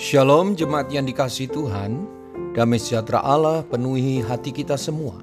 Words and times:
Shalom 0.00 0.56
jemaat 0.56 0.88
yang 0.88 1.04
dikasih 1.04 1.52
Tuhan, 1.52 2.08
damai 2.56 2.80
sejahtera 2.80 3.20
Allah 3.20 3.60
penuhi 3.68 4.24
hati 4.24 4.48
kita 4.48 4.80
semua. 4.80 5.20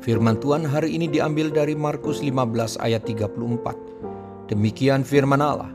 Firman 0.00 0.40
Tuhan 0.40 0.64
hari 0.64 0.96
ini 0.96 1.12
diambil 1.12 1.52
dari 1.52 1.76
Markus 1.76 2.24
15 2.24 2.80
ayat 2.80 3.04
34. 3.04 4.48
Demikian 4.48 5.04
firman 5.04 5.44
Allah. 5.44 5.68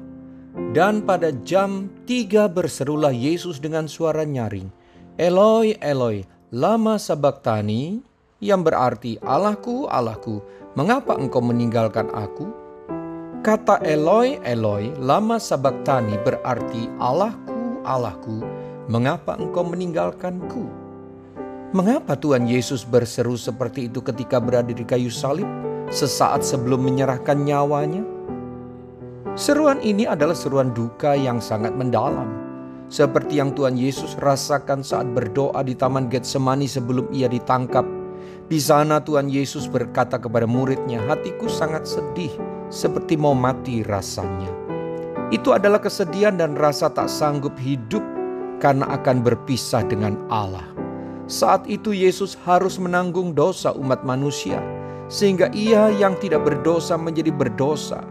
Dan 0.73 1.05
pada 1.05 1.29
jam 1.45 1.93
3 2.09 2.49
berserulah 2.49 3.13
Yesus 3.13 3.61
dengan 3.61 3.85
suara 3.85 4.25
nyaring, 4.25 4.65
Eloi, 5.21 5.77
Eloi, 5.77 6.25
lama 6.49 6.97
sabachthani, 6.97 8.01
yang 8.41 8.65
berarti 8.65 9.21
Allahku, 9.21 9.85
Allahku, 9.85 10.41
mengapa 10.73 11.21
engkau 11.21 11.37
meninggalkan 11.37 12.09
aku? 12.09 12.49
Kata 13.45 13.77
Eloi, 13.85 14.41
Eloi, 14.41 14.89
lama 14.97 15.37
sabachthani 15.37 16.17
berarti 16.25 16.89
Allahku, 16.97 17.52
Allahku, 17.83 18.39
mengapa 18.87 19.35
engkau 19.35 19.67
meninggalkanku? 19.67 20.71
Mengapa 21.75 22.15
Tuhan 22.15 22.47
Yesus 22.47 22.87
berseru 22.87 23.35
seperti 23.35 23.91
itu 23.91 23.99
ketika 23.99 24.39
berada 24.39 24.71
di 24.71 24.85
kayu 24.87 25.11
salib 25.11 25.47
sesaat 25.91 26.47
sebelum 26.47 26.79
menyerahkan 26.79 27.43
nyawanya? 27.43 28.07
Seruan 29.35 29.83
ini 29.83 30.07
adalah 30.07 30.37
seruan 30.37 30.71
duka 30.71 31.17
yang 31.17 31.43
sangat 31.43 31.73
mendalam, 31.73 32.29
seperti 32.87 33.41
yang 33.41 33.51
Tuhan 33.51 33.75
Yesus 33.75 34.15
rasakan 34.21 34.85
saat 34.85 35.09
berdoa 35.11 35.65
di 35.65 35.73
Taman 35.73 36.07
Getsemani 36.07 36.69
sebelum 36.69 37.09
ia 37.11 37.27
ditangkap. 37.27 37.83
Di 38.47 38.61
sana 38.61 39.01
Tuhan 39.01 39.27
Yesus 39.27 39.65
berkata 39.65 40.21
kepada 40.21 40.45
muridnya, 40.45 41.01
"Hatiku 41.09 41.49
sangat 41.49 41.89
sedih, 41.89 42.31
seperti 42.69 43.17
mau 43.17 43.33
mati 43.33 43.81
rasanya." 43.81 44.62
Itu 45.33 45.57
adalah 45.57 45.81
kesedihan 45.81 46.37
dan 46.37 46.53
rasa 46.53 46.93
tak 46.93 47.09
sanggup 47.09 47.57
hidup 47.57 48.05
karena 48.61 48.85
akan 48.93 49.25
berpisah 49.25 49.81
dengan 49.81 50.13
Allah. 50.29 50.61
Saat 51.25 51.65
itu 51.65 51.89
Yesus 51.89 52.37
harus 52.45 52.77
menanggung 52.77 53.33
dosa 53.33 53.73
umat 53.73 54.05
manusia, 54.05 54.61
sehingga 55.09 55.49
ia 55.49 55.89
yang 55.89 56.13
tidak 56.21 56.45
berdosa 56.45 56.93
menjadi 57.01 57.33
berdosa. 57.33 58.05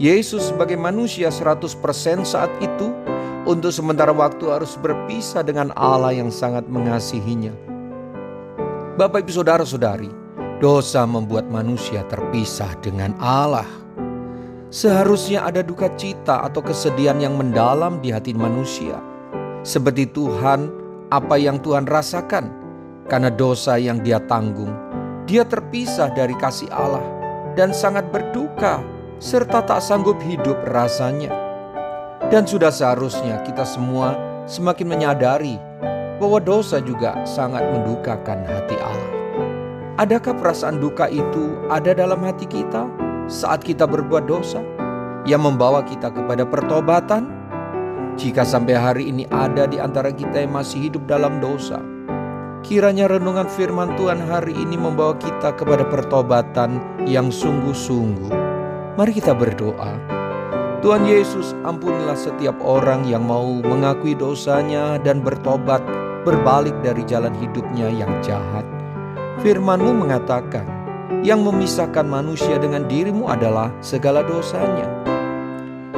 Yesus 0.00 0.48
sebagai 0.48 0.80
manusia 0.80 1.28
100% 1.28 1.68
saat 2.24 2.48
itu 2.64 2.88
untuk 3.44 3.68
sementara 3.68 4.16
waktu 4.16 4.48
harus 4.48 4.80
berpisah 4.80 5.44
dengan 5.44 5.68
Allah 5.76 6.16
yang 6.16 6.32
sangat 6.32 6.64
mengasihinya. 6.64 7.52
Bapak 8.96 9.28
ibu 9.28 9.36
saudara-saudari, 9.36 10.08
dosa 10.64 11.04
membuat 11.04 11.44
manusia 11.52 12.00
terpisah 12.08 12.72
dengan 12.80 13.12
Allah. 13.20 13.83
Seharusnya 14.74 15.46
ada 15.46 15.62
duka 15.62 15.86
cita 15.94 16.42
atau 16.42 16.58
kesedihan 16.58 17.14
yang 17.22 17.38
mendalam 17.38 18.02
di 18.02 18.10
hati 18.10 18.34
manusia. 18.34 18.98
Seperti 19.62 20.10
Tuhan, 20.10 20.66
apa 21.14 21.38
yang 21.38 21.62
Tuhan 21.62 21.86
rasakan 21.86 22.50
karena 23.06 23.30
dosa 23.30 23.78
yang 23.78 24.02
dia 24.02 24.18
tanggung. 24.26 24.74
Dia 25.30 25.46
terpisah 25.46 26.10
dari 26.10 26.34
kasih 26.42 26.66
Allah 26.74 27.06
dan 27.54 27.70
sangat 27.70 28.10
berduka 28.10 28.82
serta 29.22 29.62
tak 29.62 29.78
sanggup 29.78 30.18
hidup 30.26 30.58
rasanya. 30.66 31.30
Dan 32.34 32.42
sudah 32.42 32.74
seharusnya 32.74 33.46
kita 33.46 33.62
semua 33.62 34.18
semakin 34.50 34.90
menyadari 34.90 35.54
bahwa 36.18 36.42
dosa 36.42 36.82
juga 36.82 37.14
sangat 37.22 37.62
mendukakan 37.62 38.42
hati 38.42 38.74
Allah. 38.82 39.10
Adakah 40.02 40.34
perasaan 40.34 40.82
duka 40.82 41.06
itu 41.06 41.62
ada 41.70 41.94
dalam 41.94 42.18
hati 42.26 42.50
kita? 42.50 43.03
Saat 43.24 43.64
kita 43.64 43.88
berbuat 43.88 44.28
dosa 44.28 44.60
yang 45.24 45.44
membawa 45.44 45.80
kita 45.84 46.12
kepada 46.12 46.44
pertobatan? 46.44 47.32
Jika 48.14 48.46
sampai 48.46 48.78
hari 48.78 49.10
ini 49.10 49.26
ada 49.34 49.66
di 49.66 49.82
antara 49.82 50.14
kita 50.14 50.38
yang 50.44 50.54
masih 50.54 50.86
hidup 50.86 51.02
dalam 51.10 51.42
dosa, 51.42 51.82
kiranya 52.62 53.10
renungan 53.10 53.50
firman 53.50 53.96
Tuhan 53.98 54.22
hari 54.22 54.54
ini 54.54 54.78
membawa 54.78 55.18
kita 55.18 55.50
kepada 55.58 55.82
pertobatan 55.82 56.78
yang 57.10 57.34
sungguh-sungguh. 57.34 58.30
Mari 58.94 59.12
kita 59.18 59.34
berdoa. 59.34 59.98
Tuhan 60.84 61.08
Yesus, 61.08 61.56
ampunilah 61.64 62.14
setiap 62.14 62.54
orang 62.60 63.08
yang 63.08 63.24
mau 63.24 63.58
mengakui 63.64 64.12
dosanya 64.12 65.00
dan 65.00 65.24
bertobat, 65.24 65.80
berbalik 66.22 66.76
dari 66.84 67.02
jalan 67.08 67.32
hidupnya 67.40 67.88
yang 67.88 68.12
jahat. 68.20 68.62
Firman-Mu 69.40 70.06
mengatakan, 70.06 70.68
yang 71.24 71.40
memisahkan 71.40 72.04
manusia 72.04 72.60
dengan 72.60 72.84
dirimu 72.84 73.28
adalah 73.28 73.72
segala 73.80 74.20
dosanya. 74.20 74.86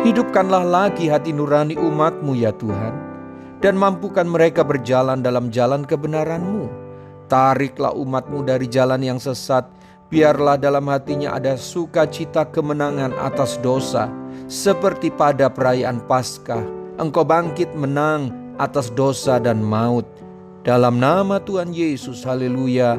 Hidupkanlah 0.06 0.62
lagi 0.62 1.10
hati 1.10 1.34
nurani 1.34 1.74
umatmu 1.74 2.38
ya 2.38 2.54
Tuhan, 2.54 2.94
dan 3.58 3.74
mampukan 3.74 4.22
mereka 4.22 4.62
berjalan 4.62 5.18
dalam 5.18 5.50
jalan 5.50 5.82
kebenaranmu. 5.82 6.70
Tariklah 7.26 7.90
umatmu 7.90 8.46
dari 8.46 8.70
jalan 8.70 9.02
yang 9.02 9.18
sesat, 9.18 9.66
biarlah 10.06 10.54
dalam 10.54 10.86
hatinya 10.86 11.34
ada 11.34 11.58
sukacita 11.58 12.46
kemenangan 12.46 13.10
atas 13.18 13.58
dosa, 13.58 14.06
seperti 14.46 15.10
pada 15.10 15.50
perayaan 15.50 15.98
Paskah. 16.06 16.62
Engkau 17.02 17.26
bangkit 17.26 17.74
menang 17.74 18.30
atas 18.62 18.94
dosa 18.94 19.42
dan 19.42 19.58
maut. 19.58 20.06
Dalam 20.62 21.02
nama 21.02 21.42
Tuhan 21.42 21.74
Yesus, 21.74 22.22
haleluya. 22.22 22.94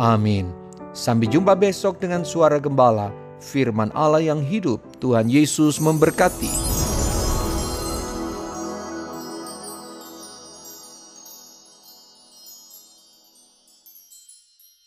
Amin. 0.00 0.65
Sampai 0.96 1.28
jumpa 1.28 1.52
besok 1.52 2.00
dengan 2.00 2.24
suara 2.24 2.56
gembala, 2.56 3.12
firman 3.36 3.92
Allah 3.92 4.24
yang 4.24 4.40
hidup. 4.40 4.80
Tuhan 4.96 5.28
Yesus 5.28 5.76
memberkati. 5.76 6.65